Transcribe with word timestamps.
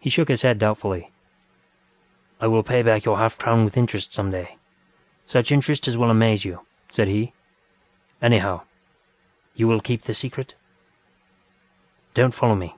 He 0.00 0.10
shook 0.10 0.26
his 0.26 0.42
head 0.42 0.58
doubtfully. 0.58 1.12
ŌĆ£I 2.40 2.50
will 2.50 2.64
pay 2.64 2.82
back 2.82 3.04
your 3.04 3.16
half 3.18 3.38
crown 3.38 3.64
with 3.64 3.76
interest 3.76 4.12
some 4.12 4.32
dayŌĆösuch 4.32 5.52
interest 5.52 5.86
as 5.86 5.96
will 5.96 6.10
amaze 6.10 6.44
you, 6.44 6.56
ŌĆØ 6.88 6.92
said 6.92 7.06
he. 7.06 7.32
ŌĆ£Anyhow, 8.20 8.62
you 9.54 9.68
will 9.68 9.80
keep 9.80 10.02
the 10.02 10.14
secret?.... 10.14 10.56
DonŌĆÖt 12.16 12.34
follow 12.34 12.56
me. 12.56 12.74